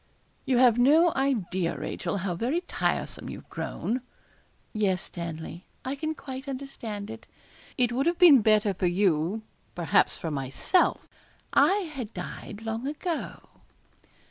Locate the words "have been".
8.07-8.41